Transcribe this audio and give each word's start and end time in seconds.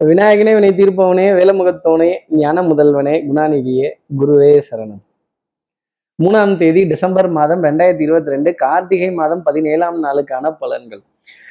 விநாயகனே 0.00 0.54
வினை 0.54 0.70
தீர்ப்பவனே 0.70 1.32
வேலமுகத்தவனே 1.32 2.08
ஞான 2.28 2.62
முதல்வனே 2.62 3.14
குணாநிதியே 3.28 3.88
குருவே 4.18 4.60
சரணம். 4.70 5.02
மூணாம் 6.18 6.56
தேதி 6.56 6.84
டிசம்பர் 6.84 7.28
மாதம் 7.28 7.62
ரெண்டாயிரத்தி 7.62 8.00
இருபத்தி 8.00 8.30
ரெண்டு 8.30 8.54
கார்த்திகை 8.54 9.10
மாதம் 9.10 9.42
பதினேழாம் 9.42 10.04
நாளுக்கான 10.04 10.56
பலன்கள். 10.60 11.02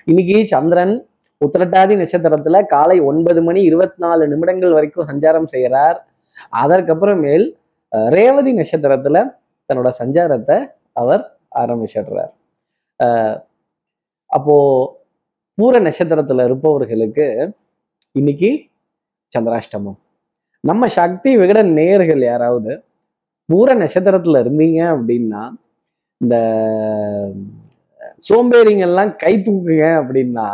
இன்னைக்கு 0.05 0.47
சந்திரன் 0.47 0.93
உத்திரட்டாதி 1.41 1.95
நட்சத்திரத்துல 1.95 2.65
காலை 2.67 2.99
ஒன்பது 2.99 3.41
மணி 3.43 3.61
இருபத்தி 3.61 3.95
நாலு 3.97 4.27
நிமிடங்கள் 4.27 4.71
வரைக்கும் 4.71 5.07
சஞ்சாரம் 5.07 5.45
செய்கிறார். 5.45 5.97
அதற்கப்புறமேல் 6.57 7.45
அஹ், 7.91 8.09
ரேவதி 8.09 8.53
நட்சத்திரத்துல 8.53 9.17
தன்னோட 9.69 9.89
சஞ்சாரத்தை 9.99 10.57
அவர் 10.93 11.23
ஆரம்பிச்சிடுறார். 11.55 12.33
அப்போ 14.31 14.55
பூர 15.57 15.79
நட்சத்திரத்துல 15.79 16.43
இருப்பவர்களுக்கு 16.43 17.27
இன்னைக்கு 18.19 18.49
சந்திராஷ்டமம். 19.33 19.95
நம்ம 20.63 20.87
சக்தி 20.97 21.29
விகட 21.39 21.59
நேயர்கள் 21.77 22.21
யாராவது 22.27 22.73
பூர 23.49 23.67
நட்சத்திரத்துல 23.81 24.41
இருந்தீங்க 24.43 24.79
அப்படின்னா 24.93 25.41
இந்த 26.21 26.35
சோம்பேறிங்கெல்லாம் 28.27 29.11
கை 29.23 29.33
தூக்குங்க 29.47 29.85
அப்படின்னா 30.01 30.47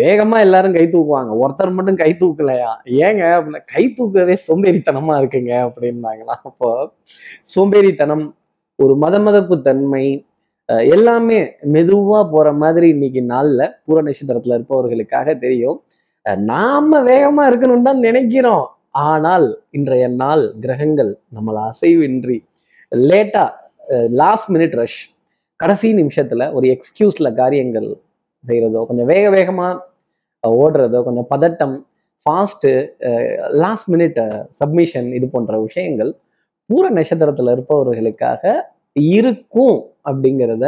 வேகமா 0.00 0.38
எல்லாரும் 0.46 0.76
கை 0.78 0.84
தூக்குவாங்க. 0.94 1.32
ஒருத்தர் 1.42 1.76
மட்டும் 1.76 2.00
கை 2.02 2.10
தூக்கலையா? 2.22 2.72
ஏங்க 3.04 3.22
அப்படின்னா 3.36 3.60
கை 3.74 3.84
தூக்குறதே 3.98 4.36
சோம்பேறித்தனமா 4.46 5.14
இருக்குங்க 5.20 5.52
அப்படின்னாங்களா? 5.66 6.36
அப்போ 6.48 6.70
சோம்பேறித்தனம் 7.54 8.24
ஒரு 8.78 8.96
மத 9.04 9.18
மதப்பு 9.26 9.58
தன்மை 9.68 10.06
எல்லாமே 10.94 11.38
மெதுவா 11.74 12.22
போற 12.32 12.48
மாதிரி 12.62 12.88
இன்னைக்கு 12.96 13.22
நாள்ல 13.34 13.62
பூர 13.86 14.00
நட்சத்திரத்துல 14.08 14.58
இருப்பவர்களுக்காக 14.58 15.38
தெரியும். 15.46 15.78
நாம 16.50 17.00
வேகமா 17.10 17.42
இருக்கணும்னு 17.50 17.88
தான் 17.88 18.04
நினைக்கிறோம். 18.08 18.66
ஆனால் 19.08 19.46
இன்றைய 19.76 20.04
நாள் 20.22 20.44
கிரகங்கள் 20.64 21.10
நம்மளை 21.36 21.60
அசைவின்றி 21.70 22.38
லேட்டா 22.92 23.44
லாஸ்ட் 24.20 24.48
மினிட் 24.54 24.76
ரஷ் 24.80 25.00
கடைசி 25.60 25.88
நிமிஷத்துல 26.00 26.42
ஒரு 26.56 26.66
எக்ஸ்கியூஸ்ல 26.74 27.28
காரியங்கள் 27.34 27.88
செய்யறதோ 28.44 28.80
கொஞ்சம் 28.88 29.10
வேக 29.12 29.24
வேகமா 29.36 29.68
ஓடுறதோ 30.44 30.98
கொஞ்சம் 31.06 31.28
பதட்டம் 31.34 31.76
ஃபாஸ்ட்டு 32.26 32.72
லாஸ்ட் 33.62 33.88
மினிட் 33.94 34.18
சப்மிஷன் 34.60 35.08
இது 35.18 35.28
போன்ற 35.34 35.60
விஷயங்கள் 35.66 36.10
பூர 36.70 36.84
நட்சத்திரத்துல 36.98 37.52
இருப்பவர்களுக்காக 37.56 38.42
இருக்கும் 39.16 39.78
அப்படிங்கிறத 40.08 40.66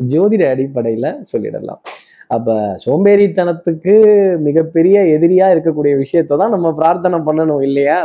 ஜோதிட 0.00 0.42
அடிப்படையில 0.54 1.06
சொல்லிடலாம். 1.32 1.80
அப்போ 2.30 2.54
சோம்பேறித்தனத்துக்கு 2.84 3.94
மிகப்பெரிய 4.46 4.96
எதிரியாக 5.16 5.54
இருக்கக்கூடிய 5.54 5.92
விஷயத்தை 6.02 6.34
தான் 6.42 6.54
நம்ம 6.56 6.68
பிரார்த்தனை 6.78 7.18
பண்ணணும் 7.28 7.62
இல்லையா? 7.68 7.98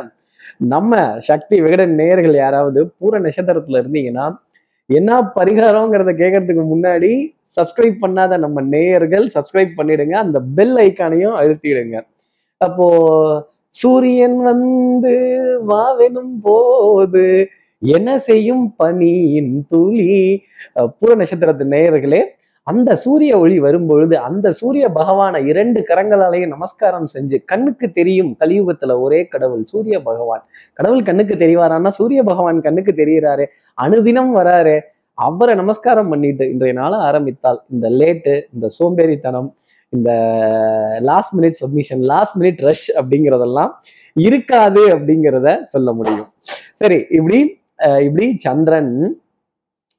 நம்ம 0.73 0.99
சக்தி 1.29 1.55
விகடன் 1.65 1.93
நேயர்கள் 1.99 2.35
யாராவது 2.43 2.79
பூர 2.97 3.19
நட்சத்திரத்துல 3.25 3.81
இருந்தீங்கன்னா 3.81 4.25
என்ன 4.89 5.19
பரிகாரங்கிறத 5.37 6.11
கேட்கறதுக்கு 6.21 6.63
முன்னாடி 6.73 7.11
சப்ஸ்கிரைப் 7.57 7.97
பண்ணாத 8.03 8.37
நம்ம 8.43 8.61
நேயர்கள் 8.73 9.25
சப்ஸ்கிரைப் 9.35 9.73
பண்ணிடுங்க. 9.79 10.15
அந்த 10.25 10.37
பெல் 10.57 10.75
ஐக்கானையும் 10.85 11.37
அழுத்திடுங்க. 11.41 11.97
அப்போ 12.61 12.87
சூரியன் 13.75 14.37
வந்து 14.49 15.13
வாவெனும் 15.71 16.35
போது 16.45 17.25
என்ன 17.81 18.09
செய்யும்? 18.29 18.65
பனியின் 18.81 19.53
துளி. 19.71 20.17
பூர 20.99 21.11
நட்சத்திரத்து 21.21 21.65
நேயர்களே 21.75 22.21
அந்த 22.63 22.95
சூரிய 22.95 23.37
ஒளி 23.37 23.59
வரும்பொழுது 23.59 24.17
அந்த 24.17 24.51
சூரிய 24.51 24.89
பகவானை 24.89 25.47
இரண்டு 25.47 25.81
கரங்களாலேயும் 25.87 26.47
நமஸ்காரம் 26.47 27.07
செஞ்சு 27.13 27.43
கண்ணுக்கு 27.45 27.91
தெரியும் 27.91 28.35
கலியுகத்துல 28.39 28.99
ஒரே 28.99 29.25
கடவுள் 29.25 29.63
சூரிய 29.63 30.01
பகவான். 30.01 30.45
கடவுள் 30.73 31.03
கண்ணுக்கு 31.03 31.35
தெரிவாரான்னா 31.35 31.87
சூரிய 31.87 32.23
பகவான் 32.23 32.61
கண்ணுக்கு 32.61 32.91
தெரியறாரு 32.91 33.45
அனுதினம் 33.81 34.35
வராரு. 34.35 34.79
அவரை 35.13 35.55
நமஸ்காரம் 35.55 36.09
பண்ணிட்டு 36.09 36.49
இன்றைய 36.49 36.79
நாளை 36.79 36.97
ஆரம்பித்தால் 36.97 37.61
இந்த 37.69 37.89
லேட்டு 37.89 38.41
இந்த 38.53 38.67
சோம்பேறித்தனம் 38.79 39.53
இந்த 39.89 40.11
last 41.01 41.39
minute 41.39 41.51
submission 41.51 41.99
last 41.99 42.41
minute 42.41 42.61
rush 42.61 42.97
அப்படிங்கிறதெல்லாம் 42.97 43.69
இருக்காது 44.13 44.87
அப்படிங்கிறத 44.87 45.63
சொல்ல 45.63 45.93
முடியும். 45.93 46.27
சரி 46.75 47.05
இப்படி 47.09 47.57
அஹ் 47.77 48.03
இப்படி 48.03 48.35
சந்திரன் 48.37 49.20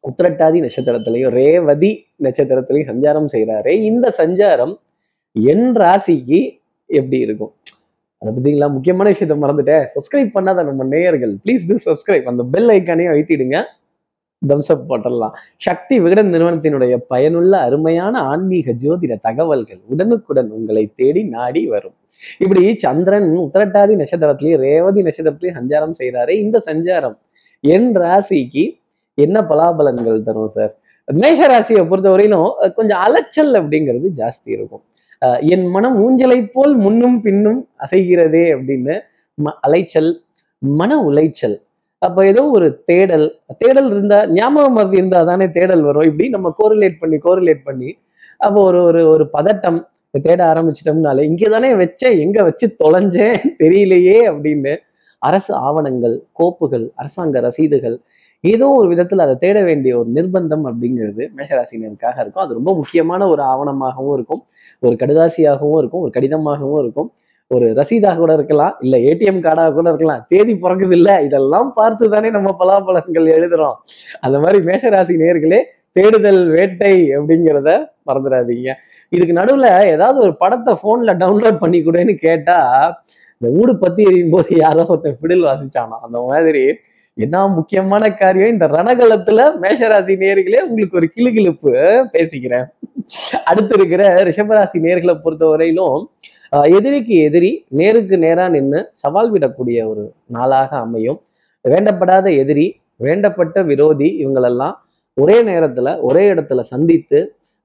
உத்திரட்டாதி 0.08 0.58
நட்சத்திரத்திலையும் 0.66 1.28
ரேவதி 1.28 2.06
நட்சத்திரத்திலையும் 2.22 2.90
சஞ்சாரம் 2.90 3.28
செய்கிறாரே 3.32 3.74
இந்த 3.90 4.14
சஞ்சாரம் 4.18 4.74
என் 5.32 5.76
ராசிக்கு 5.76 6.60
எப்படி 6.86 7.18
இருக்கும்? 7.18 7.52
அதை 8.18 8.32
பத்திங்களா? 8.34 8.72
முக்கியமான 8.72 9.10
விஷயத்த 9.10 9.36
மறந்துட்டேன். 9.44 9.86
சப்ஸ்கிரைப் 9.94 10.34
பண்ணாத 10.34 10.64
நம்ம 10.64 10.84
நேயர்கள் 10.84 11.34
ப்ளீஸ் 11.44 11.62
டூ 11.68 11.76
சப்ஸ்கிரைப் 11.86 12.22
அந்த 12.22 12.42
பெல் 12.42 12.68
ஐக்கானையும் 12.68 13.12
அழுத்திடுங்க. 13.12 13.62
தம்ஸ்அப் 14.50 14.86
போட்டுடலாம். 14.88 15.34
சக்தி 15.56 16.00
விகடன் 16.00 16.30
நிறுவனத்தினுடைய 16.34 16.94
பயனுள்ள 16.96 17.58
அருமையான 17.58 18.18
ஆன்மீக 18.18 18.72
ஜோதிட 18.72 19.16
தகவல்கள் 19.20 19.80
உடனுக்குடன் 19.86 20.50
உங்களை 20.50 20.92
தேடி 20.96 21.24
நாடி 21.24 21.66
வரும். 21.66 21.94
இப்படி 22.38 22.76
சந்திரன் 22.76 23.28
உத்திரட்டாதி 23.36 23.94
நட்சத்திரத்திலையும் 24.02 24.62
ரேவதி 24.66 25.02
நட்சத்திரத்திலையும் 25.02 25.58
சஞ்சாரம் 25.60 25.94
செய்கிறாரே 26.00 26.30
இந்த 26.30 26.62
சஞ்சாரம் 26.66 27.16
என் 27.60 27.90
ராசிக்கு 27.96 28.64
என்ன 29.18 29.40
பலாபலன்கள் 29.40 30.22
தரும் 30.22 30.48
சார் 30.48 30.72
மேகராசியை 31.08 31.82
பொறுத்தவரையிலும் 31.82 32.46
கொஞ்சம் 32.74 32.98
அலைச்சல் 32.98 33.52
அப்படிங்கிறது 33.52 34.08
ஜாஸ்தி 34.16 34.48
இருக்கும். 34.48 34.82
அஹ், 35.22 35.40
என் 35.50 35.66
மனம் 35.66 35.96
ஊஞ்சலை 35.98 36.50
போல் 36.52 36.76
முன்னும் 36.76 37.22
பின்னும் 37.22 37.68
அசைகிறதே 37.80 38.44
அப்படின்னு 38.54 38.94
ம- 39.38 39.58
அலைச்சல் 39.60 40.10
மன 40.62 40.96
உளைச்சல். 41.04 41.56
அப்போ 42.02 42.26
ஏதோ 42.26 42.42
ஒரு 42.48 42.82
தேடல் 42.84 43.26
தேடல் 43.58 43.90
இருந்தா 43.90 44.26
ஞாபகம் 44.28 44.72
மருந்து 44.72 44.96
இருந்தா 44.96 45.22
தானே 45.22 45.50
தேடல் 45.50 45.82
வரும். 45.82 46.02
இப்படி 46.02 46.28
நம்ம 46.28 46.54
கோரிலேட் 46.58 47.00
பண்ணி 47.00 47.18
கோரிலேட் 47.18 47.62
பண்ணி 47.64 47.90
அப்போ 48.40 48.62
ஒரு 48.62 48.82
ஒரு 48.84 49.08
ஒரு 49.08 49.30
பதட்டம் 49.32 49.80
தேட 50.22 50.40
ஆரம்பிச்சிட்டோம்னாலே 50.44 51.22
இங்கே 51.22 51.48
தானே 51.48 51.74
வச்சேன் 51.74 52.18
எங்க 52.18 52.42
வச்சு 52.42 52.76
தொலைஞ்சேன் 52.78 53.36
தெரியலையே 53.58 54.16
அப்படின்னு 54.28 54.72
அரசு 55.22 55.54
ஆவணங்கள் 55.60 56.16
கோப்புகள் 56.32 56.92
அரசாங்க 56.94 57.40
ரசீதுகள் 57.40 57.96
ஏதோ 58.44 58.66
ஒரு 58.78 58.88
விதத்தில் 58.88 59.18
அதை 59.18 59.34
தேட 59.36 59.58
வேண்டிய 59.62 59.98
ஒரு 59.98 60.08
நிர்பந்தம் 60.14 60.64
அப்படிங்கிறது 60.68 61.24
மேஷராசினருக்காக 61.36 62.16
இருக்கும். 62.20 62.44
அது 62.44 62.54
ரொம்ப 62.54 62.70
முக்கியமான 62.74 63.28
ஒரு 63.28 63.42
ஆவணமாகவும் 63.42 64.14
இருக்கும். 64.14 64.42
ஒரு 64.82 64.94
கடிதாசியாகவும் 64.96 65.78
இருக்கும். 65.78 66.02
ஒரு 66.02 66.10
கடிதமாகவும் 66.10 66.80
இருக்கும். 66.84 67.10
ஒரு 67.50 67.66
ரசீதாக 67.74 68.16
கூட 68.16 68.32
இருக்கலாம். 68.32 68.74
இல்ல 68.80 68.96
ஏடிஎம் 69.10 69.40
கார்டாக 69.40 69.72
கூட 69.72 69.88
இருக்கலாம். 69.88 70.22
தேதி 70.28 70.54
பிறகுது 70.56 70.96
இல்ல 70.96 71.22
இதெல்லாம் 71.22 71.72
பார்த்து 71.72 72.08
தானே 72.08 72.30
நம்ம 72.30 72.50
பலாபலங்கள் 72.60 73.28
எழுதுறோம். 73.36 73.76
அந்த 74.20 74.36
மாதிரி 74.40 74.60
மேஷராசி 74.64 75.16
நேர்களே 75.24 75.60
தேடுதல் 75.96 76.42
வேட்டை 76.48 76.94
அப்படிங்கிறத 77.16 77.70
மறந்துடாதீங்க. 78.06 78.70
இதுக்கு 79.12 79.34
நடுவுல 79.40 79.66
ஏதாவது 79.94 80.18
ஒரு 80.20 80.34
படத்தை 80.36 80.72
போன்ல 80.82 81.12
டவுன்லோட் 81.22 81.58
பண்ணி 81.58 81.78
கூடன்னு 81.78 82.14
கேட்டா 82.26 82.58
இந்த 83.40 83.48
ஊடு 83.60 83.72
பத்தி 83.78 84.02
எறியும் 84.02 84.30
போது 84.30 84.50
யாரோ 84.56 84.82
ஒருத்தன் 84.88 85.20
பிடில் 85.22 85.44
வாசிச்சானா 85.44 85.96
அந்த 86.06 86.18
மாதிரி 86.30 86.62
என்ன 87.18 87.48
முக்கியமான 87.48 88.04
காரியம்? 88.10 88.48
இந்த 88.48 88.68
ரணகலத்துல 88.68 89.40
மேஷராசி 89.60 90.14
நேர்களே 90.16 90.60
உங்களுக்கு 90.60 90.96
ஒரு 90.96 91.08
கிளுகிளுப்பு 91.16 91.72
பேசிக்கிறேன். 92.12 92.66
அடுத்து 93.44 93.74
இருக்கிற 93.78 94.02
ரிஷபராசி 94.24 94.78
நேர்களை 94.80 95.14
பொறுத்தவரையிலும் 95.24 95.98
ஆஹ், 96.52 96.76
எதிரிக்கு 96.76 97.14
எதிரி 97.18 97.50
நேருக்கு 97.70 98.18
நேரா 98.18 98.48
நின்று 98.48 98.90
சவால் 98.92 99.32
விடக்கூடிய 99.32 99.86
ஒரு 99.88 100.02
நாளாக 100.26 100.76
அமையும். 100.76 101.18
வேண்டப்படாத 101.64 102.36
எதிரி 102.36 102.66
வேண்டப்பட்ட 103.00 103.64
விரோதி 103.64 104.08
இவங்களெல்லாம் 104.22 104.74
ஒரே 105.16 105.42
நேரத்துல 105.42 106.00
ஒரே 106.00 106.32
இடத்துல 106.32 106.60
சந்தித்து 106.62 107.18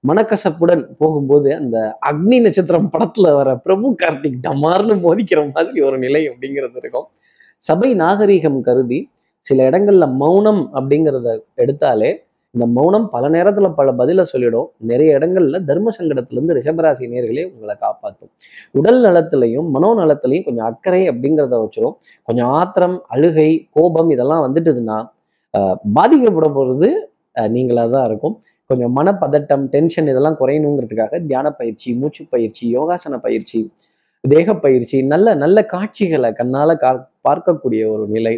மனக்கசப்புடன் 0.04 0.84
போகும்போது 0.98 1.56
அந்த 1.56 1.78
அக்னி 2.10 2.42
நட்சத்திரம் 2.42 2.90
படத்துல 2.94 3.34
வர 3.34 3.56
பிரபு 3.58 3.96
கார்த்திக் 4.04 4.42
டமார்னு 4.48 4.96
மோதிக்கிற 5.04 5.52
மாதிரி 5.52 5.82
ஒரு 5.82 5.98
நிலை 5.98 6.30
அப்படிங்கிறது 6.30 6.78
இருக்கும். 6.78 7.08
சபை 7.64 7.96
நாகரீகம் 7.96 8.62
கருதி 8.62 9.00
சில 9.48 9.66
இடங்கள்ல 9.70 10.06
மௌனம் 10.22 10.64
அப்படிங்கிறத 10.78 11.28
எடுத்தாலே 11.64 12.10
இந்த 12.54 12.66
மௌனம் 12.76 13.06
பல 13.14 13.26
நேரத்துல 13.36 13.68
பல 13.80 13.90
பதில 14.00 14.22
சொல்லிடும். 14.32 14.68
நிறைய 14.90 15.18
இடங்கள்ல 15.18 15.58
தர்ம 15.70 15.92
சங்கடத்துல 15.98 16.38
இருந்து 16.38 16.56
ரிஷபராசி 16.58 17.06
நேர்களே 17.14 17.44
உங்களை 17.52 17.76
காப்பாற்றும் 17.84 18.32
உடல் 18.80 19.00
நலத்திலையும் 19.06 19.68
மனோ 19.76 19.90
நலத்திலையும் 20.02 20.46
கொஞ்சம் 20.48 20.68
அக்கறை 20.70 21.02
அப்படிங்கிறத 21.12 21.58
வச்சிடும் 21.64 21.96
கொஞ்சம் 22.28 22.52
ஆத்திரம் 22.60 22.98
அழுகை 23.16 23.50
கோபம் 23.78 24.10
இதெல்லாம் 24.16 24.44
வந்துட்டுதுன்னா 24.48 24.98
பாதிக்கப்பட 25.98 26.48
போறது 26.58 26.90
நீங்களாக 27.36 27.54
நீங்களா 27.56 27.84
தான் 27.96 28.06
இருக்கும். 28.10 28.36
கொஞ்சம் 28.70 28.94
மனப்பதட்டம் 28.98 29.66
டென்ஷன் 29.74 30.10
இதெல்லாம் 30.12 30.38
குறையணுங்கிறதுக்காக 30.40 31.20
தியான 31.28 31.48
பயிற்சி 31.60 31.90
மூச்சு 32.00 32.24
பயிற்சி 32.34 32.64
யோகாசன 32.78 33.18
பயிற்சி 33.26 33.60
தேக 34.24 34.56
பயிற்சி 34.64 34.98
நல்ல 35.12 35.36
நல்ல 35.44 35.58
காட்சிகளை 35.74 36.30
கண்ணால 36.40 36.72
கா 36.84 36.92
பார்க்கக்கூடிய 37.28 37.82
ஒரு 37.94 38.06
நிலை. 38.16 38.36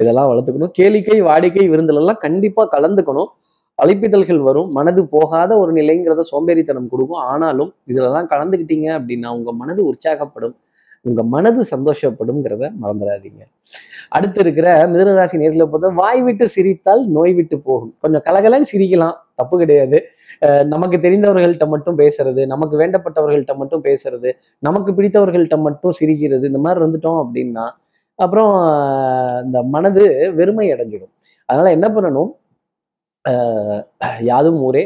இதெல்லாம் 0.00 0.28
வளர்த்துக்கணும். 0.30 0.72
கேளிக்கை 0.78 1.18
வாடிக்கை 1.28 1.64
விருந்துல 1.72 2.02
எல்லாம் 2.02 2.22
கண்டிப்பா 2.26 2.62
கலந்துக்கணும். 2.72 3.30
அழைப்பிதழ்கள் 3.78 4.38
வரும். 4.38 4.68
மனது 4.72 5.00
போகாத 5.06 5.52
ஒரு 5.58 5.72
நிலைங்கிறத 5.72 6.24
சோம்பேறித்தனம் 6.32 6.88
கொடுக்கும். 6.88 7.22
ஆனாலும் 7.32 7.70
இதுலலாம் 7.90 8.30
கலந்துக்கிட்டீங்க 8.32 8.88
அப்படின்னா 8.98 9.30
உங்க 9.38 9.52
மனது 9.52 9.80
உற்சாகப்படும். 9.90 10.54
உங்க 11.04 11.22
மனது 11.34 11.60
சந்தோஷப்படும்ங்கிறத 11.70 12.64
மறந்துடாதீங்க. 12.82 13.42
அடுத்து 14.08 14.40
இருக்கிற 14.40 14.68
மிதனராசி 14.92 15.36
நேர்களை 15.42 15.66
பொறுத்த 15.72 15.88
வாய் 16.00 16.22
விட்டு 16.22 16.44
சிரித்தால் 16.48 17.02
நோய் 17.16 17.34
விட்டு 17.34 17.56
போகும். 17.58 17.92
கொஞ்சம் 18.02 18.24
கலகலன்னு 18.28 18.70
சிரிக்கலாம். 18.72 19.16
தப்பு 19.34 19.56
கிடையாது. 19.58 19.98
நமக்கு 20.72 20.96
தெரிந்தவர்கள்ட்ட 20.96 21.66
மட்டும் 21.68 21.98
பேசுறது 21.98 22.42
நமக்கு 22.46 22.74
வேண்டப்பட்டவர்கள்ட்ட 22.80 23.52
மட்டும் 23.56 23.82
பேசுறது 23.84 24.30
நமக்கு 24.58 24.90
பிடித்தவர்கள்ட்ட 24.92 25.56
மட்டும் 25.58 25.94
சிரிக்கிறது 25.98 26.44
இந்த 26.46 26.60
மாதிரி 26.64 26.80
இருந்துட்டோம் 26.82 27.20
அப்படின்னா 27.22 27.64
அப்புறம் 28.18 28.52
இந்த 29.44 29.58
மனது 29.74 30.04
வெறுமை 30.34 30.66
அடைஞ்சிடும். 30.74 31.12
அதனால 31.48 31.70
என்ன 31.70 31.86
பண்ணணும்? 31.88 32.30
ஆஹ் 33.24 33.82
யாதும் 34.20 34.60
ஊரே 34.60 34.84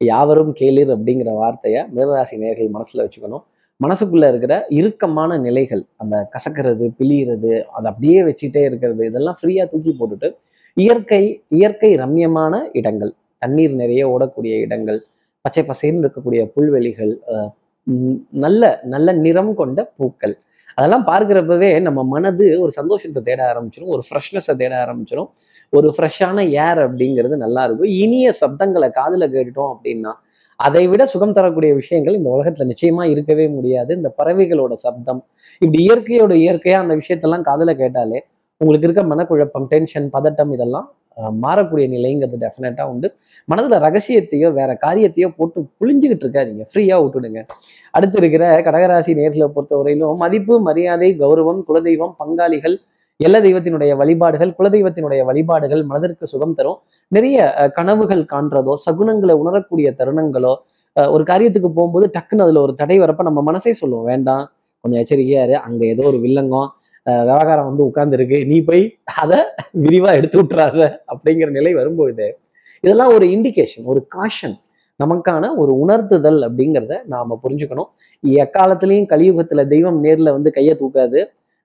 யாவரும் 0.00 0.52
கேளிர் 0.52 0.90
அப்படிங்கிற 0.96 1.30
வார்த்தையை 1.34 1.80
மிதனராசி 1.94 2.36
நேர்கள் 2.42 2.74
மனசுல 2.76 3.04
வச்சுக்கணும். 3.04 3.44
மனசுக்குள்ள 3.80 4.28
இருக்கிற 4.28 4.54
இறுக்கமான 4.68 5.30
நிலைகள் 5.38 5.82
அந்த 5.96 6.16
கசக்கிறது 6.34 6.86
பிழியிறது 6.98 7.52
அதை 7.68 7.86
அப்படியே 7.92 8.20
வச்சுட்டே 8.22 8.62
இருக்கிறது 8.64 9.02
இதெல்லாம் 9.06 9.38
ஃப்ரீயா 9.40 9.64
தூக்கி 9.68 9.92
போட்டுட்டு 10.00 10.28
இயற்கை 10.76 11.22
இயற்கை 11.48 11.90
ரம்யமான 11.96 12.54
இடங்கள் 12.72 13.12
தண்ணீர் 13.42 13.74
நிறைய 13.74 14.02
ஓடக்கூடிய 14.08 14.54
இடங்கள் 14.66 14.98
பச்சை 15.44 15.62
பசேர்ந்து 15.62 16.04
இருக்கக்கூடிய 16.04 16.42
புல்வெளிகள் 16.54 17.12
நல்ல 18.44 18.62
நல்ல 18.84 19.12
நிறம் 19.24 19.52
கொண்ட 19.54 19.80
பூக்கள் 19.96 20.34
அதெல்லாம் 20.78 21.04
பார்க்கிறப்பவே 21.10 21.70
நம்ம 21.86 22.00
மனது 22.14 22.46
ஒரு 22.64 22.72
சந்தோஷத்தை 22.78 23.20
தேட 23.28 23.40
ஆரம்பிச்சிடும் 23.52 23.92
ஒரு 23.94 24.02
ஃப்ரெஷ்னஸை 24.08 24.54
தேட 24.62 24.74
ஆரம்பிச்சிடும் 24.84 25.30
ஒரு 25.72 25.88
ஃப்ரெஷ்ஷான 25.96 26.38
ஏர் 26.66 26.80
அப்படிங்கிறது 26.86 27.36
நல்லா 27.44 27.62
இருக்கும். 27.66 27.90
இனிய 28.04 28.28
சப்தங்களை 28.42 28.88
காதுல 29.00 29.24
கேட்டுட்டோம் 29.34 29.72
அப்படின்னா 29.74 30.12
அதை 30.60 30.84
விட 30.92 31.02
சுகம் 31.12 31.34
தரக்கூடிய 31.38 31.72
விஷயங்கள் 31.80 32.18
இந்த 32.20 32.30
உலகத்துல 32.36 32.66
நிச்சயமா 32.72 33.04
இருக்கவே 33.14 33.46
முடியாது. 33.56 33.90
இந்த 33.98 34.10
பறவைகளோட 34.20 34.74
சப்தம் 34.84 35.20
இப்படி 35.62 35.80
இயற்கையோட 35.86 36.32
இயற்கையா 36.44 36.78
அந்த 36.84 36.94
விஷயத்தெல்லாம் 37.02 37.46
காதுல 37.50 37.74
கேட்டாலே 37.82 38.20
உங்களுக்கு 38.60 38.86
இருக்க 38.88 39.02
மனக்குழப்பம் 39.12 39.66
டென்ஷன் 39.72 40.06
பதட்டம் 40.14 40.52
இதெல்லாம் 40.54 40.86
மாறக்கூடிய 41.44 41.84
நிலைங்கிறது 41.92 42.36
டெஃபினட்டா 42.42 42.84
உண்டு. 42.92 43.08
மனதுல 43.48 43.78
ரகசியத்தையோ 43.84 44.48
வேற 44.58 44.70
காரியத்தையோ 44.84 45.28
போட்டு 45.38 45.58
புளிஞ்சுக்கிட்டு 45.80 46.24
இருக்காதீங்க. 46.24 46.64
ஃப்ரீயா 46.70 46.96
விட்டுடுங்க. 47.02 47.40
அடுத்து 47.96 48.18
இருக்கிற 48.20 48.44
கடகராசி 48.66 49.12
நேர்களை 49.20 49.48
பொறுத்தவரையிலும் 49.56 50.20
மதிப்பு 50.24 50.56
மரியாதை 50.68 51.10
கௌரவம் 51.22 51.60
குலதெய்வம் 51.68 52.14
பங்காளிகள் 52.20 52.76
எல்ல 53.20 53.36
தெய்வத்தினுடைய 53.46 53.92
வழிபாடுகள் 54.00 54.52
குலதெய்வத்தினுடைய 54.58 55.20
வழிபாடுகள் 55.30 55.82
மனதிற்கு 55.90 56.26
சுகம் 56.32 56.56
தரும். 56.58 56.78
நிறைய 57.12 57.38
கனவுகள் 57.78 58.24
காண்றதோ 58.32 58.74
சகுனங்களை 58.86 59.36
உணரக்கூடிய 59.42 59.88
தருணங்களோ 60.00 60.54
ஒரு 60.96 61.24
காரியத்துக்கு 61.30 61.70
போகும்போது 61.78 62.06
டக்குன்னு 62.16 62.44
அதுல 62.46 62.60
ஒரு 62.66 62.72
தடை 62.80 62.96
வரப்ப 63.02 63.24
நம்ம 63.28 63.40
மனசே 63.48 63.72
சொல்லுவோம் 63.80 64.08
வேண்டாம் 64.12 64.44
கொஞ்சம் 64.84 65.00
எச்சரிக்கையாரு 65.02 65.54
அங்கே 65.66 65.68
அங்க 65.68 65.82
ஏதோ 65.94 66.02
ஒரு 66.10 66.18
வில்லங்கம் 66.24 66.68
விவகாரம் 67.26 67.68
வந்து 67.70 67.84
உட்கார்ந்துருக்கு. 67.88 68.38
நீ 68.46 68.56
போய் 68.60 68.84
அதை 69.22 69.38
விரிவா 69.84 70.10
எடுத்து 70.18 70.38
விட்டுறாத 70.40 70.78
அப்படிங்கிற 71.12 71.48
நிலை 71.50 71.72
வரும்பொழுது 71.74 72.26
இதெல்லாம் 72.84 73.12
ஒரு 73.14 73.26
இண்டிகேஷன் 73.26 73.86
ஒரு 73.92 74.00
காஷன் 74.16 74.56
நமக்கான 75.00 75.50
ஒரு 75.56 75.72
உணர்த்துதல் 75.84 76.40
அப்படிங்கிறத 76.46 76.94
நாம 77.06 77.38
புரிஞ்சுக்கணும். 77.42 77.88
எக்காலத்திலையும் 78.24 79.08
கலியுகத்துல 79.12 79.64
தெய்வம் 79.66 79.98
நேர்ல 80.04 80.32
வந்து 80.32 80.50
கையை 80.52 80.74
தூக்காது. 80.80 81.20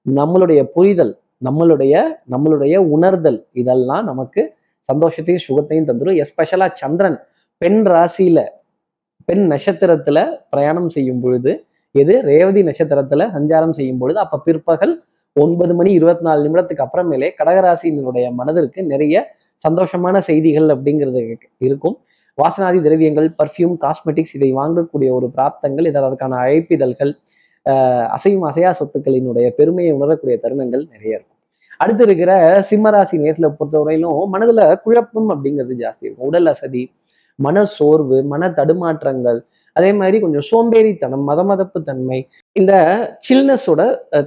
நம்மளுடைய 0.05 0.61
புரிதல் 0.75 1.13
நம்மளுடைய 1.45 1.93
நம்மளுடைய 2.31 2.75
உணர்தல் 2.95 3.39
இதெல்லாம் 3.51 4.03
நமக்கு 4.05 4.41
சந்தோஷத்தையும் 4.89 5.45
சுகத்தையும் 5.47 5.87
தந்துடும் 5.87 6.19
எஸ்பெஷலா 6.23 6.67
சந்திரன் 6.81 7.17
பெண் 7.61 7.81
ராசியில 7.85 8.39
பெண் 9.25 9.43
நட்சத்திரத்துல 9.51 10.17
பிரயாணம் 10.49 10.89
செய்யும் 10.89 11.21
பொழுது 11.21 11.51
எது? 11.95 12.13
ரேவதி 12.21 12.61
நட்சத்திரத்துல 12.63 13.25
சஞ்சாரம் 13.35 13.75
செய்யும் 13.79 13.97
பொழுது 13.97 14.19
அப்ப 14.19 14.41
பிற்பகல் 14.45 14.93
ஒன்பது 15.35 15.73
மணி 15.73 15.91
இருபத்தி 15.91 16.23
நாலு 16.25 16.41
நிமிடத்துக்கு 16.45 16.83
அப்புறமேலே 16.85 17.27
கடகராசியினுடைய 17.39 18.25
மனதிற்கு 18.33 18.79
நிறைய 18.83 19.15
சந்தோஷமான 19.67 20.17
செய்திகள் 20.19 20.67
அப்படிங்கிறது 20.69 21.21
இருக்கும். 21.57 21.95
வாசனாதி 22.37 22.79
திரவியங்கள் 22.81 23.27
பர்ஃப்யூம் 23.39 23.75
காஸ்மெட்டிக்ஸ் 23.83 24.35
இதை 24.37 24.49
வாங்கக்கூடிய 24.53 25.09
ஒரு 25.13 25.27
பிராப்தங்கள் 25.35 25.87
இதில் 25.89 26.07
அதற்கான 26.09 26.37
அழைப்பிதழ்கள் 26.43 27.11
ஆஹ் 27.65 28.07
அசையும் 28.15 28.45
அசையா 28.49 28.71
சொத்துக்களினுடைய 28.79 29.47
பெருமையை 29.49 29.91
உணரக்கூடிய 29.93 30.37
தருணங்கள் 30.43 30.83
நிறைய 30.93 31.11
இருக்கும். 31.17 31.39
அடுத்து 31.77 32.03
இருக்கிற 32.03 32.31
சிம்மராசி 32.69 33.15
நேரத்துல 33.23 33.47
பொறுத்தவரையிலும் 33.59 34.33
மனதுல 34.33 34.61
குழப்பம் 34.81 35.29
அப்படிங்கிறது 35.29 35.75
ஜாஸ்தி 35.83 36.03
இருக்கும். 36.07 36.27
உடல் 36.31 36.45
அசதி 36.45 36.83
மன 37.39 37.65
சோர்வு 37.65 38.17
மன 38.23 38.49
தடுமாற்றங்கள் 38.57 39.39
அதே 39.75 39.89
மாதிரி 39.99 40.17
கொஞ்சம் 40.19 40.45
சோம்பேறித்தனம் 40.49 41.23
மதமதப்பு 41.29 41.79
தன்மை 41.89 42.19
இந்த 42.59 42.73
சில்னஸோட 43.27 43.81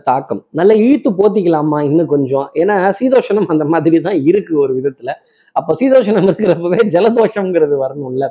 தாக்கம். 0.09 0.43
நல்லா 0.59 0.75
இழுத்து 0.85 1.11
போத்திக்கலாமா 1.21 1.81
இன்னும் 1.89 2.13
கொஞ்சம்? 2.15 2.47
ஏன்னா 2.63 2.77
சீதோஷணம் 3.01 3.49
அந்த 3.55 3.65
மாதிரி 3.75 4.01
தான் 4.01 4.19
இருக்கு 4.31 4.55
ஒரு 4.65 4.75
விதத்துல. 4.79 5.13
அப்போ 5.57 5.73
சீதோஷணம் 5.81 6.27
இருக்கிறப்பவே 6.29 6.81
ஜலதோஷம்ங்கிறது 6.95 7.77
வரணும்ல. 7.85 8.27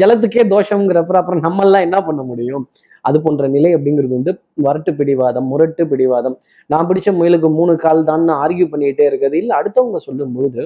ஜலத்துக்கே 0.00 0.42
தோஷம்ங்கிறப்ப 0.54 1.16
அப்புறம் 1.20 1.42
நம்மெல்லாம் 1.46 1.84
என்ன 1.86 1.98
பண்ண 2.06 2.22
முடியும்? 2.30 2.64
அது 3.08 3.16
போன்ற 3.24 3.48
நிலை 3.54 3.70
அப்படிங்கிறது 3.76 4.14
வந்து 4.18 4.32
வரட்டு 4.66 4.92
பிடிவாதம் 5.00 5.46
முரட்டு 5.52 5.82
பிடிவாதம். 5.90 6.36
நான் 6.70 6.86
பிடிச்ச 6.88 7.08
முயலுக்கு 7.18 7.48
மூணு 7.58 7.72
கால் 7.84 8.08
தான் 8.10 8.24
ஆர்கியூ 8.42 8.66
பண்ணிக்கிட்டே 8.72 9.06
இருக்கிறது. 9.10 9.38
இல்லை 9.42 9.54
அடுத்தவங்க 9.60 10.00
சொல்லும் 10.08 10.34
பொழுது 10.36 10.62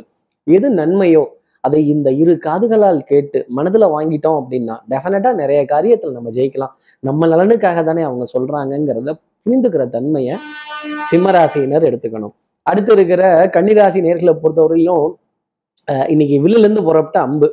எது 0.46 0.68
நன்மையோ 0.80 1.24
அதை 1.64 1.80
இந்த 1.88 2.08
இரு 2.12 2.32
காதுகளால் 2.46 3.00
கேட்டு 3.10 3.38
மனதுல 3.56 3.86
வாங்கிட்டோம் 3.94 4.38
அப்படின்னா 4.40 4.76
டெஃபினட்டாக 4.92 5.34
நிறைய 5.34 5.60
காரியத்தில் 5.72 6.16
நம்ம 6.16 6.30
ஜெயிக்கலாம். 6.30 6.74
நம்ம 7.02 7.26
நலனுக்காக 7.26 7.84
தானே 7.84 8.02
அவங்க 8.08 8.26
சொல்றாங்கங்கிறத 8.34 9.14
புரிந்துக்கிற 9.46 9.84
தன்மையை 9.96 10.36
சிம்மராசியினர் 11.10 11.88
எடுத்துக்கணும். 11.90 12.34
அடுத்து 12.66 12.92
இருக்கிற 12.92 13.22
கன்னிராசி 13.56 14.00
நேர்களை 14.06 14.34
பொறுத்தவரையிலும் 14.42 15.06
அஹ் 15.88 16.08
இன்னைக்கு 16.08 16.36
வில்லுல 16.44 16.66
இருந்து 16.66 16.82
புறப்பட்ட 16.84 17.18
அம்பு. 17.20 17.48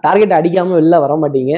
டார்கெட் 0.00 0.34
அடிக்காம 0.38 0.74
வெளில 0.78 0.98
வர 1.04 1.14
மாட்டீங்க. 1.22 1.54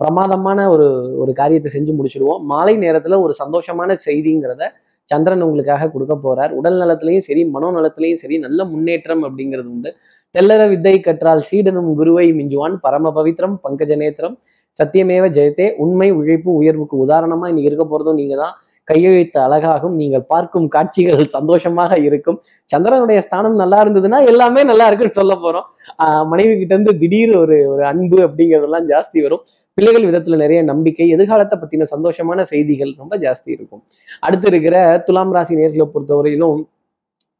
பிரமாதமான 0.00 0.60
ஒரு 0.70 0.86
ஒரு 1.22 1.32
காரியத்தை 1.32 1.70
செஞ்சு 1.74 1.92
முடிச்சிடுவோம். 1.98 2.42
மாலை 2.52 2.74
நேரத்தில் 2.76 3.22
ஒரு 3.24 3.34
சந்தோஷமான 3.42 3.96
செய்திங்கிறத 4.06 4.62
சந்திரன் 5.10 5.44
உங்களுக்காக 5.46 5.88
கொடுக்க 5.90 6.14
போறார். 6.24 6.52
உடல் 6.52 6.78
நலத்திலையும் 6.80 7.26
சரி 7.28 7.42
மனோ 7.54 7.68
நலத்திலையும் 7.76 8.20
சரி 8.22 8.36
நல்ல 8.38 8.64
முன்னேற்றம் 8.64 9.22
அப்படிங்கிறது 9.26 9.70
உண்டு. 9.74 9.90
தெல்லற 10.34 10.62
வித்தை 10.68 10.94
கற்றால் 11.00 11.42
சீடனும் 11.48 11.90
குருவை 11.98 12.26
மிஞ்சுவான். 12.38 12.74
பரம 12.84 13.12
பவித்ரம் 13.16 13.56
பங்கஜ 13.64 13.92
நேத்திரம் 13.96 14.36
சத்தியமேவ 14.80 15.26
ஜெயத்தே 15.36 15.66
உண்மை 15.84 16.08
உழைப்பு 16.10 16.50
உயர்வுக்கு 16.60 16.96
உதாரணமா 17.04 17.46
இன்னைக்கு 17.50 17.70
இருக்க 17.70 17.84
போறதும் 17.84 18.18
நீங்க 18.20 18.34
தான் 18.36 18.54
கையெழுத்து 18.88 19.38
அழகாகும் 19.46 19.96
நீங்கள் 20.00 20.24
பார்க்கும் 20.32 20.68
காட்சிகள் 20.68 21.18
சந்தோஷமாக 21.36 21.92
இருக்கும். 21.98 22.38
சந்திரனுடைய 22.70 23.18
ஸ்தானம் 23.18 23.56
நல்லா 23.56 23.78
இருந்ததுன்னா 23.84 24.18
எல்லாமே 24.32 24.60
நல்லா 24.64 24.86
இருக்குன்னு 24.86 25.18
சொல்ல 25.18 25.34
போறோம். 25.44 25.66
ஆஹ் 26.04 26.24
மனைவி 26.24 26.54
கிட்ட 26.60 26.72
இருந்து 26.74 26.94
திடீர் 27.02 27.32
ஒரு 27.36 27.56
ஒரு 27.72 27.82
அன்பு 27.86 28.18
அப்படிங்கிறதெல்லாம் 28.26 28.86
ஜாஸ்தி 28.92 29.18
வரும். 29.26 29.42
பிள்ளைகள் 29.78 30.08
விதத்துல 30.08 30.36
நிறைய 30.36 30.60
நம்பிக்கை 30.62 31.06
எதிர்காலத்தை 31.08 31.56
பத்தின 31.58 31.88
சந்தோஷமான 31.94 32.44
செய்திகள் 32.52 32.92
ரொம்ப 32.98 33.16
ஜாஸ்தி 33.18 33.50
இருக்கும். 33.56 33.82
அடுத்து 34.20 34.48
இருக்கிற 34.48 34.76
துலாம் 35.06 35.34
ராசி 35.36 35.54
நேர்களை 35.60 35.86
பொறுத்தவரையிலும் 35.94 36.58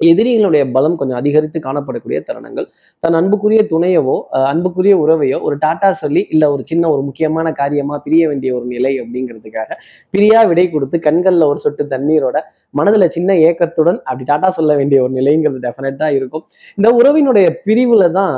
எதிரிகளுடைய 0.01 0.63
பலம் 0.75 0.97
கொஞ்சம் 1.01 1.19
அதிகரித்து 1.21 1.59
காணப்படக்கூடிய 1.65 2.19
தருணங்கள். 2.29 2.67
தன் 3.03 3.17
அன்புக்குரிய 3.21 3.61
துணையவோ 3.73 4.17
அன்புக்குரிய 4.53 4.95
உறவையோ 5.05 5.39
ஒரு 5.47 5.57
டாட்டா 5.65 5.91
சொல்லி 6.03 6.23
இல்ல 6.35 6.45
ஒரு 6.55 6.63
சின்ன 6.71 6.91
ஒரு 6.95 7.03
முக்கியமான 7.09 7.53
காரியமா 7.61 7.97
பிரிய 8.07 8.23
வேண்டிய 8.31 8.51
ஒரு 8.59 8.67
நிலை 8.75 8.93
அப்படிங்கிறதுக்காக 9.03 9.71
பிரியா 10.15 10.41
விடை 10.51 10.67
கொடுத்து 10.75 10.99
கண்கள்ல 11.09 11.49
ஒரு 11.53 11.61
சொட்டு 11.67 11.85
தண்ணீரோட 11.95 12.39
மனதுல 12.79 13.07
சின்ன 13.17 13.31
ஏக்கத்துடன் 13.49 14.01
அப்படி 14.09 14.27
டாட்டா 14.31 14.49
சொல்ல 14.59 14.73
வேண்டிய 14.81 14.99
ஒரு 15.05 15.13
நிலைங்கிறது 15.19 15.61
டெஃபினட்டா 15.67 16.09
இருக்கும். 16.19 16.45
இந்த 16.79 16.89
உறவினுடைய 17.01 17.49
பிரிவுல 17.67 18.05
தான் 18.19 18.37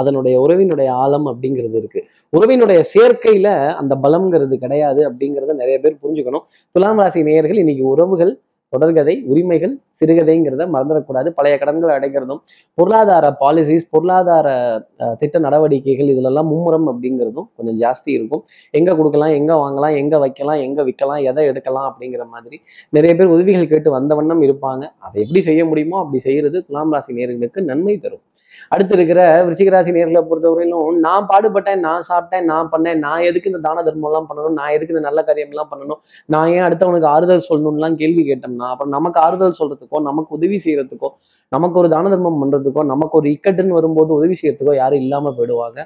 அதனுடைய 0.00 0.34
உறவினுடைய 0.44 0.88
ஆழம் 1.02 1.26
அப்படிங்கிறது 1.30 1.76
இருக்கு. 1.80 2.00
உறவினுடைய 2.32 2.80
சேர்க்கையில 2.92 3.48
அந்த 3.80 3.94
பலம்ங்கிறது 4.04 4.56
கிடையாது 4.64 5.00
அப்படிங்கிறத 5.08 5.54
நிறைய 5.62 5.76
பேர் 5.84 6.00
புரிஞ்சுக்கணும். 6.02 6.44
துலாம் 6.74 7.00
ராசி 7.02 7.22
நேயர்கள் 7.28 7.62
இன்னைக்கு 7.64 7.86
உறவுகள் 7.94 8.32
தொடர்கதை 8.74 9.14
உரிமைகள் 9.32 9.74
சிறுகதைங்கிறத 9.98 10.64
மறந்துடக்கூடாது. 10.74 11.28
பழைய 11.38 11.54
கடன்களை 11.62 11.92
அடைக்கிறதும் 11.98 12.40
பொருளாதார 12.78 13.26
பாலிசிஸ் 13.42 13.86
பொருளாதார 13.94 14.48
திட்ட 15.20 15.36
நடவடிக்கைகள் 15.46 16.12
இதுலெல்லாம் 16.14 16.48
மும்முரம் 16.52 16.88
அப்படிங்கிறதும் 16.92 17.48
கொஞ்சம் 17.56 17.78
ஜாஸ்தி 17.84 18.10
இருக்கும். 18.18 18.42
எங்கே 18.78 18.94
கொடுக்கலாம் 19.00 19.34
எங்கே 19.40 19.56
வாங்கலாம் 19.64 19.96
எங்கே 20.02 20.20
வைக்கலாம் 20.24 20.60
எங்கே 20.66 20.84
விற்கலாம் 20.88 21.22
எதை 21.30 21.44
எடுக்கலாம் 21.52 21.88
அப்படிங்கிற 21.90 22.24
மாதிரி 22.34 22.58
நிறைய 22.98 23.12
பேர் 23.20 23.34
உதவிகள் 23.36 23.70
கேட்டு 23.72 23.90
வந்த 23.98 24.14
வண்ணம் 24.20 24.44
இருப்பாங்க. 24.48 24.84
அதை 25.06 25.16
எப்படி 25.26 25.42
செய்ய 25.50 25.62
முடியுமோ 25.70 25.98
அப்படி 26.04 26.20
செய்யறது 26.28 26.60
துலாம் 26.68 26.94
ராசி 26.96 27.18
நேர்களுக்கு 27.20 27.62
நன்மை 27.70 27.96
தரும். 28.04 28.24
அடுத்து 28.70 28.94
இருக்கிற 28.96 29.20
விருச்சிகராசி 29.44 29.94
நேர்களை 29.96 30.22
பொறுத்தவரையிலும் 30.22 30.98
நான் 31.06 31.28
பாடுபட்டேன் 31.30 31.80
நான் 31.80 32.06
சாப்பிட்டேன் 32.08 32.44
நான் 32.44 32.70
பண்ணேன் 32.72 32.98
நான் 32.98 33.24
எதுக்கு 33.28 33.50
இந்த 33.52 33.60
தான 33.60 33.82
தர்மம்லாம் 33.82 34.28
பண்ணணும் 34.30 34.56
நான் 34.58 34.72
எதுக்கு 34.76 34.94
இந்த 34.94 35.04
நல்ல 35.06 35.22
காரியம்லாம் 35.28 35.70
பண்ணணும் 35.72 36.00
நான் 36.28 36.50
ஏன் 36.56 36.66
அடுத்தவனுக்கு 36.66 37.08
ஆறுதல் 37.08 37.46
சொல்லணும்லாம் 37.48 37.98
கேள்வி 38.02 38.24
கேட்டோம்னா 38.24 38.68
அப்புறம் 38.72 38.94
நமக்கு 38.96 39.20
ஆறுதல் 39.26 39.58
சொல்றதுக்கோ 39.60 40.00
நமக்கு 40.08 40.36
உதவி 40.38 40.58
செய்யறதுக்கோ 40.66 41.10
நமக்கு 41.52 41.78
ஒரு 41.82 41.88
தான 41.88 42.08
தர்மம் 42.08 42.40
பண்றதுக்கோ 42.42 42.82
நமக்கு 42.92 43.16
ஒரு 43.20 43.28
இக்கட்டுன்னு 43.34 43.78
வரும்போது 43.78 44.12
உதவி 44.18 44.36
செய்யறதுக்கோ 44.40 44.74
யாரும் 44.82 45.02
இல்லாம 45.04 45.32
போயிடுவாங்க. 45.38 45.78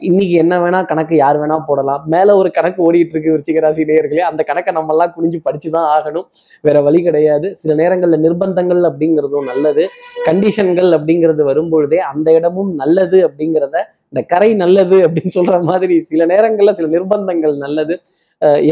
இன்னைக்கு 0.00 0.34
என்ன 0.34 0.54
வேணா 0.60 0.84
கணக்கு 0.86 1.16
யார் 1.16 1.40
வேணா 1.40 1.58
போடலாம். 1.66 2.02
மேல 2.06 2.36
ஒரு 2.36 2.50
கணக்கு 2.50 2.80
ஓடிட்டு 2.86 3.14
இருக்கு 3.14 3.34
விருச்சிகராசி 3.34 3.82
நேயர்களே. 3.90 4.22
அந்த 4.30 4.42
கணக்கை 4.42 4.74
நம்ம 4.74 4.92
எல்லாம் 4.92 5.12
குனிஞ்சு 5.16 5.38
படிச்சுதான் 5.46 5.88
ஆகணும். 5.96 6.26
வேற 6.60 6.80
வழி 6.80 7.02
கிடையாது. 7.02 7.56
சில 7.56 7.74
நேரங்கள்ல 7.82 8.18
நிர்பந்தங்கள் 8.26 8.82
அப்படிங்கிறதும் 8.90 9.44
நல்லது. 9.44 9.88
கண்டிஷன்கள் 10.26 10.90
அப்படிங்கிறது 10.98 11.44
வரும்பொழுதே 11.50 11.96
அந்த 11.96 12.32
இடமும் 12.32 12.74
நல்லது 12.74 13.20
அப்படிங்கிறத 13.28 13.76
இந்த 14.08 14.22
கரை 14.26 14.54
நல்லது 14.54 14.96
அப்படின்னு 15.00 15.34
சொல்ற 15.34 15.62
மாதிரி 15.62 16.00
சில 16.00 16.26
நேரங்கள்ல 16.26 16.74
சில 16.74 16.88
நிர்பந்தங்கள் 16.98 17.56
நல்லது. 17.56 18.00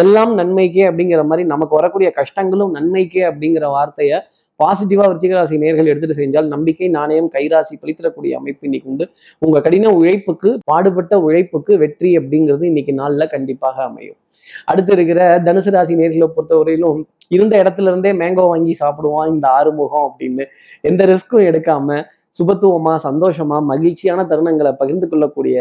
எல்லாம் 0.03 0.33
நன்மைக்கே 0.35 0.85
அப்படிங்கிற 0.91 1.25
மாதிரி 1.25 1.49
நமக்கு 1.49 1.75
வரக்கூடிய 1.75 2.13
கஷ்டங்களும் 2.17 2.71
நன்மைக்கே 2.71 3.23
அப்படிங்கிற 3.31 3.65
வார்த்தையை 3.67 4.21
பாசிட்டிவா 4.63 5.05
விருச்சிகராசி 5.11 5.57
நேர்கள் 5.65 5.91
எடுத்துட்டு 5.93 6.17
செஞ்சால் 6.21 6.49
நம்பிக்கை 6.55 6.89
நாணயம் 6.97 7.31
கைராசி 7.35 7.75
பளித்திடக்கூடிய 7.83 8.33
அமைப்பு 8.41 8.67
இன்னைக்கு 8.69 8.91
உண்டு. 8.93 9.05
உங்க 9.39 9.61
கடின 9.61 9.93
உழைப்புக்கு 9.99 10.51
பாடுபட்ட 10.65 11.21
உழைப்புக்கு 11.27 11.79
வெற்றி 11.79 12.11
அப்படிங்கிறது 12.19 12.65
இன்னைக்கு 12.73 12.95
நாள்ல 13.01 13.27
கண்டிப்பாக 13.35 13.83
அமையும். 13.83 14.19
அடுத்து 14.65 14.93
இருக்கிற 14.93 15.21
தனுசு 15.47 15.71
ராசி 15.77 15.95
நேர்களை 16.01 16.29
பொறுத்தவரையிலும் 16.37 17.01
இருந்த 17.37 17.55
இடத்துல 17.63 17.91
இருந்தே 17.93 18.13
மேங்கோ 18.23 18.45
வாங்கி 18.53 18.73
சாப்பிடுவான் 18.81 19.31
இந்த 19.35 19.47
ஆறுமுகம் 19.49 20.07
அப்படின்னு. 20.09 20.45
எந்த 20.91 21.05
ரிஸ்க்கும் 21.13 21.47
எடுக்காம 21.51 21.99
சுபத்துவமா 22.39 22.93
சந்தோஷமா 23.05 23.57
மகிழ்ச்சியான 23.71 24.25
தருணங்களை 24.31 24.73
பகிர்ந்து 24.73 25.07
கொள்ளக்கூடிய 25.09 25.57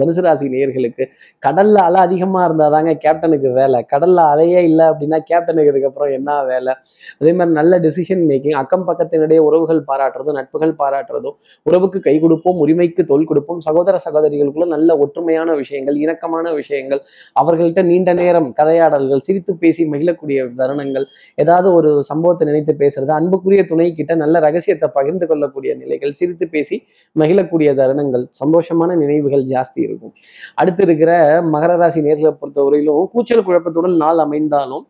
தனுசு 0.00 0.22
ராசி 0.26 0.46
நேர்களுக்கு 0.54 1.04
கடல்ல 1.42 1.76
அலை 1.88 2.00
அதிகமா 2.06 2.40
இருந்தாதாங்க 2.48 2.92
கேப்டனுக்கு 3.04 3.50
வேலை. 3.60 3.80
கடல்ல 3.92 4.18
அலையே 4.32 4.60
இல்லை 4.68 4.84
அப்படின்னா 4.90 5.18
கேப்டனுக்கு 5.30 5.72
இதுக்கப்புறம் 5.72 6.12
என்ன 6.18 6.38
வேலை? 6.50 6.74
அதே 7.20 7.32
மாதிரி 7.38 7.54
நல்ல 7.60 7.78
டெசிஷன் 7.86 8.24
மேக்கிங் 8.30 8.58
அக்கம் 8.62 8.86
பக்கத்தினுடைய 8.88 9.38
உறவுகள் 9.48 9.82
பாராட்டுறதும் 9.90 10.38
நட்புகள் 10.38 10.74
பாராட்டுறதும் 10.82 11.36
உறவுக்கு 11.66 12.00
கை 12.00 12.16
கொடுப்போம் 12.18 12.58
உரிமைக்கு 12.58 13.04
தொல் 13.04 13.28
கொடுப்போம் 13.30 13.60
சகோதர 13.60 13.96
சகோதரிகளுக்குள்ள 14.06 14.68
நல்ல 14.68 14.96
ஒற்றுமையான 14.98 15.56
விஷயங்கள் 15.56 15.96
இணக்கமான 15.96 16.52
விஷயங்கள் 16.52 17.02
அவர்கள்ட்ட 17.36 17.82
நீண்ட 17.82 18.12
நேரம் 18.12 18.48
கதையாடல்கள் 18.60 19.24
சிரித்து 19.28 19.54
பேசி 19.62 19.84
மகிழக்கூடிய 19.92 20.46
தருணங்கள் 20.60 21.06
ஏதாவது 21.38 21.68
ஒரு 21.72 21.90
சம்பவத்தை 22.02 22.46
நினைத்து 22.46 22.74
பேசுறது 22.74 23.12
அன்புக்குரிய 23.18 23.62
துணை 23.64 23.88
கிட்ட 23.92 24.14
நல்ல 24.14 24.38
ரகசியத்தை 24.38 24.88
பகிர்ந்து 24.98 25.26
கொள்ளக்கூடிய 25.26 25.74
நிலைகள் 25.74 26.12
சிரித்து 26.12 26.46
பேசி 26.48 26.78
மகிழக்கூடிய 27.16 27.70
தருணங்கள் 27.74 28.24
சந்தோஷமான 28.40 28.96
நினைவுகள் 28.96 29.44
ஜாஸ்தி 29.50 29.80
இருக்கும். 29.90 30.14
அடுத்து 30.54 30.82
இருக்கிற 30.82 31.12
மகர 31.54 31.72
ராசி 31.76 32.00
நேர்களை 32.00 32.32
பொறுத்தவரையிலும் 32.42 33.10
கூச்சல் 33.14 33.46
குழப்பத்துடன் 33.48 34.00
நாள் 34.04 34.24
அமைந்தாலும் 34.26 34.86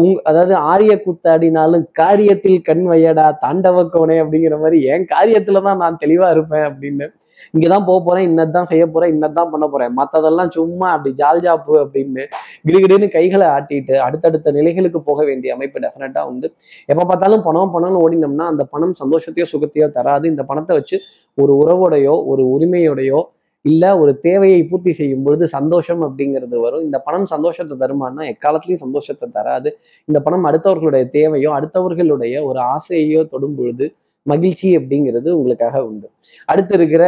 உங் 0.00 0.16
அதாவது 0.22 0.54
ஆரிய 0.70 0.92
கூத்தாடினாலும் 1.04 1.84
காரியத்தில் 1.98 2.58
கண் 2.62 2.82
வையடா 2.88 3.24
தாண்டவ 3.44 3.84
கோணே 3.94 4.16
அப்படிங்கிற 4.22 4.56
மாதிரி 4.58 4.78
என் 4.92 5.06
காரியத்துல 5.12 5.62
தான் 5.62 5.80
நான் 5.82 5.96
தெளிவா 6.02 6.26
இருப்பேன் 6.30 6.64
அப்படின்னு. 6.68 7.06
இங்கதான் 7.54 7.86
போக 7.86 7.98
போறேன் 8.04 8.26
இன்னதான் 8.28 8.68
செய்ய 8.70 8.84
போறேன் 8.86 9.12
இன்னதான் 9.14 9.50
பண்ண 9.52 9.66
போறேன். 9.68 9.94
மத்ததெல்லாம் 10.00 10.50
சும்மா 10.56 10.88
அப்படி 10.90 11.12
ஜால் 11.14 11.40
ஜாப்பு 11.40 11.74
அப்படின்னு 11.84 12.24
கிடுகிடுன்னு 12.66 13.08
கைகளை 13.16 13.46
ஆட்டிட்டு 13.46 13.96
அடுத்தடுத்த 14.06 14.52
நிலைகளுக்கு 14.58 15.00
போக 15.00 15.24
வேண்டிய 15.24 15.54
அமைப்பு 15.54 15.80
டெஃபினட்டா 15.86 16.24
உண்டு. 16.32 16.50
எப்ப 16.86 17.02
பார்த்தாலும் 17.04 17.46
பணம் 17.48 17.74
பணம்னு 17.76 18.02
ஓடினோம்னா 18.04 18.46
அந்த 18.52 18.64
பணம் 18.64 18.94
சந்தோஷத்தையோ 19.02 19.48
சுகத்தையோ 19.54 19.88
தராது. 19.98 20.26
இந்த 20.28 20.44
பணத்தை 20.44 20.76
வச்சு 20.76 20.98
ஒரு 21.38 21.54
உறவோடையோ 21.62 22.16
ஒரு 22.26 22.44
உரிமையோடையோ 22.54 23.20
இல்லை 23.64 23.88
ஒரு 24.02 24.12
தேவையை 24.26 24.60
பூர்த்தி 24.68 24.92
செய்யும் 24.98 25.24
பொழுது 25.24 25.44
சந்தோஷம் 25.56 26.02
அப்படிங்கிறது 26.06 26.56
வரும். 26.66 26.84
இந்த 26.88 26.98
பணம் 27.06 27.26
சந்தோஷத்தை 27.32 27.74
தருமானா 27.82 28.22
எக்காலத்திலையும் 28.32 28.84
சந்தோஷத்தை 28.84 29.26
தராது. 29.38 29.70
இந்த 30.08 30.18
பணம் 30.26 30.46
அடுத்தவர்களுடைய 30.50 31.06
தேவையோ 31.16 31.50
அடுத்தவர்களுடைய 31.58 32.36
ஒரு 32.50 32.60
ஆசையோ 32.74 33.22
தொடும் 33.34 33.58
பொழுது 33.58 33.86
மகிழ்ச்சி 34.26 34.68
அப்படிங்கிறது 34.78 35.28
உங்களுக்காக 35.36 35.76
உண்டு. 35.88 36.06
அடுத்து 36.52 36.74
இருக்கிற 36.78 37.04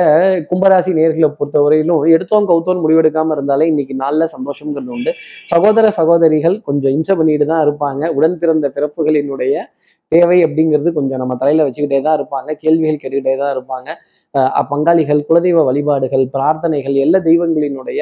கும்பராசி 0.50 0.90
நேர்களை 0.98 1.28
பொறுத்தவரையிலும் 1.38 2.04
எடுத்தோம் 2.14 2.46
கவுத்தோம் 2.50 2.82
முடிவெடுக்காம 2.84 3.34
இருந்தாலே 3.36 3.64
இன்னைக்கு 3.72 3.94
நாளில் 4.02 4.32
சந்தோஷங்கிறது 4.34 4.92
உண்டு. 4.96 5.12
சகோதர 5.52 5.90
சகோதரிகள் 5.98 6.56
கொஞ்சம் 6.68 6.94
இன்ச 6.96 7.10
பண்ணிட்டு 7.20 7.46
தான் 7.52 7.62
இருப்பாங்க. 7.66 8.02
உடன் 8.18 8.38
பிறந்த 8.42 8.68
பிறப்புகளினுடைய 8.76 9.54
தேவை 10.12 10.38
அப்படிங்கிறது 10.46 10.90
கொஞ்சம் 10.96 11.20
நம்ம 11.22 11.34
தலையில 11.42 11.64
வச்சுக்கிட்டே 11.66 12.00
தான் 12.06 12.16
இருப்பாங்க. 12.18 12.50
கேள்விகள் 12.62 13.00
கேட்டுக்கிட்டே 13.02 13.36
தான் 13.42 13.52
இருப்பாங்க. 13.56 13.88
பங்காளிகள் 14.70 15.20
குலதெய்வ 15.28 15.62
வழிபாடுகள் 15.68 16.24
பிரார்த்தனைகள் 16.34 16.94
எல்லா 17.04 17.18
தெய்வங்களினுடைய 17.28 18.00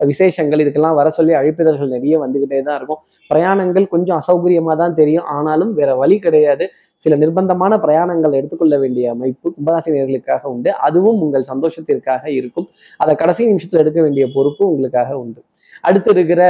விசேஷங்கள் 0.00 0.62
இதுக்கெல்லாம் 0.64 0.98
வர 0.98 1.08
சொல்லி 1.10 1.32
அழைப்பிதழ்கள் 1.32 1.94
நிறைய 1.94 2.14
வந்துக்கிட்டே 2.24 2.58
தான் 2.62 2.78
இருக்கும். 2.80 3.00
பிரயாணங்கள் 3.30 3.86
கொஞ்சம் 3.88 4.18
அசௌகரியமா 4.20 4.74
தான் 4.82 4.94
தெரியும். 4.94 5.26
ஆனாலும் 5.36 5.72
வேற 5.72 5.90
வழி 5.94 6.18
கிடையாது. 6.18 6.66
சில 7.02 7.16
நிர்பந்தமான 7.16 7.74
பிரயாணங்கள் 7.84 8.36
எடுத்துக்கொள்ள 8.38 8.76
வேண்டிய 8.78 9.10
அமைப்பு 9.10 9.46
கும்பராசினியர்களுக்காக 9.56 10.42
உண்டு. 10.54 10.70
அதுவும் 10.88 11.20
உங்கள் 11.26 11.46
சந்தோஷத்திற்காக 11.52 12.24
இருக்கும். 12.30 12.68
அதை 12.96 13.14
கடைசி 13.14 13.42
நிமிஷத்துல 13.52 13.82
எடுக்க 13.84 14.00
வேண்டிய 14.02 14.26
பொறுப்பு 14.34 14.62
உங்களுக்காக 14.72 15.18
உண்டு. 15.18 15.40
அடுத்து 15.88 16.10
இருக்கிற 16.14 16.42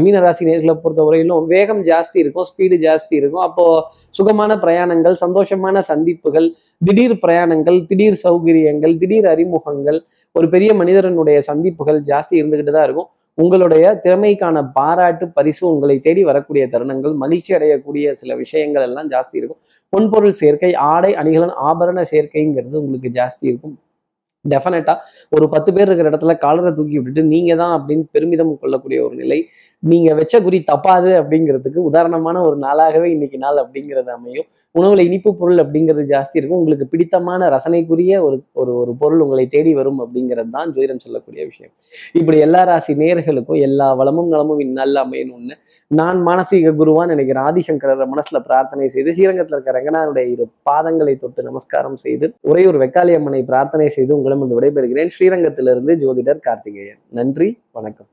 மீனராசி 0.00 0.42
நேர்களை 0.48 0.74
பொறுத்தவரையிலும் 0.82 1.46
வேகம் 1.52 1.82
ஜாஸ்தி 1.90 2.18
இருக்கும் 2.22 2.46
ஸ்பீடு 2.50 2.76
ஜாஸ்தி 2.86 3.14
இருக்கும். 3.20 3.44
அப்போ 3.48 3.64
சுகமான 4.18 4.56
பிரயாணங்கள் 4.64 5.16
சந்தோஷமான 5.24 5.78
சந்திப்புகள் 5.90 6.48
திடீர் 6.88 7.16
பிரயாணங்கள் 7.24 7.78
திடீர் 7.90 8.18
சௌகரியங்கள் 8.24 8.94
திடீர் 9.02 9.28
அறிமுகங்கள் 9.34 9.98
ஒரு 10.36 10.46
பெரிய 10.54 10.70
மனிதரனுடைய 10.80 11.38
சந்திப்புகள் 11.48 11.98
ஜாஸ்தி 12.10 12.34
இருந்துகிட்டு 12.40 12.74
தான் 12.76 12.86
இருக்கும். 12.88 13.08
உங்களுடைய 13.38 13.84
திறமைக்கான 14.04 14.56
பாராட்டு 14.76 15.24
பரிசு 15.36 15.62
உங்களை 15.72 15.96
தேடி 16.06 16.22
வரக்கூடிய 16.30 16.64
தருணங்கள் 16.72 17.14
மகிழ்ச்சி 17.22 17.52
அடையக்கூடிய 17.58 18.12
சில 18.20 18.34
விஷயங்கள் 18.44 18.86
எல்லாம் 18.88 19.10
ஜாஸ்தி 19.14 19.36
இருக்கும். 19.40 19.60
பொன்பொருள் 19.92 20.40
சேர்க்கை 20.40 20.72
ஆடை 20.92 21.12
அணிகலன் 21.20 21.54
ஆபரண 21.68 22.02
சேர்க்கைங்கிறது 22.12 22.76
உங்களுக்கு 22.82 23.10
ஜாஸ்தி 23.20 23.44
இருக்கும். 23.50 23.76
டெஃபினட்டா 24.44 24.94
ஒரு 25.32 25.46
பத்து 25.48 25.70
பேர் 25.72 25.88
இருக்கிற 25.88 26.10
இடத்துல 26.10 26.34
காலரை 26.36 26.70
தூக்கி 26.72 26.96
விட்டுட்டு 26.96 27.24
நீங்க 27.26 27.54
தான் 27.56 27.74
அப்படின்னு 27.78 28.04
பெருமிதம் 28.10 28.52
கொள்ளக்கூடிய 28.58 29.00
ஒரு 29.04 29.14
நிலை 29.14 29.38
நீங்க 29.82 30.14
வச்ச 30.14 30.42
குறி 30.42 30.64
தப்பாது 30.72 31.10
அப்படிங்கிறதுக்கு 31.20 31.80
உதாரணமான 31.90 32.42
ஒரு 32.42 32.56
நாளாகவே 32.60 33.04
இன்னைக்கு 33.04 33.38
நாள் 33.38 33.60
அப்படிங்கிறது 33.62 34.10
அமையும். 34.16 34.48
உணவுல 34.78 35.04
இனிப்பு 35.08 35.30
பொருள் 35.36 35.60
அப்படிங்கிறது 35.64 36.04
ஜாஸ்தி 36.12 36.36
இருக்கும். 36.40 36.58
உங்களுக்கு 36.58 36.86
பிடித்தமான 36.86 37.48
ரசனைக்குரிய 37.48 38.22
ஒரு 38.22 38.36
ஒரு 38.52 38.72
ஒரு 38.74 38.92
பொருள் 38.98 39.20
உங்களை 39.20 39.46
தேடி 39.46 39.74
வரும் 39.74 40.00
அப்படிங்கிறது 40.04 40.50
தான் 40.50 40.72
ஜோதிடம் 40.74 41.02
சொல்லக்கூடிய 41.04 41.44
விஷயம். 41.46 41.72
இப்படி 42.12 42.38
எல்லா 42.38 42.62
ராசி 42.62 42.94
நேர்களுக்கும் 42.94 43.60
எல்லா 43.68 43.88
வளமும் 43.94 44.28
நலமும் 44.28 44.62
இந்நாளில் 44.66 45.02
அமையணும்னு 45.04 45.56
நான் 45.90 46.18
மானசீக 46.26 46.72
குருவான் 46.80 47.12
நினைக்கிறேன் 47.12 47.46
ஆதிசங்கரர் 47.48 48.12
மனசுல 48.12 48.40
பிரார்த்தனை 48.48 48.88
செய்து 48.88 49.14
ஸ்ரீரங்கத்தில் 49.16 49.56
இருக்க 49.56 49.76
ரங்கனாருடைய 49.78 50.26
இரு 50.34 50.46
பாதங்களை 50.70 51.18
தொட்டு 51.18 51.42
நமஸ்காரம் 51.42 51.96
செய்து 51.96 52.28
ஒரே 52.52 52.66
ஒரு 52.66 52.78
வெக்காளியம்மனை 52.84 53.42
பிரார்த்தனை 53.42 53.88
செய்து 53.88 54.16
உங்களிடம் 54.18 54.56
விடைபெறுகிறேன். 54.58 55.12
ஸ்ரீரங்கத்திலிருந்து 55.16 55.94
ஜோதிடர் 56.04 56.46
கார்த்திகேயன். 56.48 57.00
நன்றி 57.10 57.58
வணக்கம். 57.72 58.10